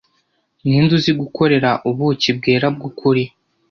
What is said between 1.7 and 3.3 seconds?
ubuki bwera bwukuri